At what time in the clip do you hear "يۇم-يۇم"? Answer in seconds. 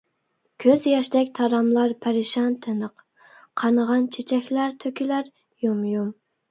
5.69-6.15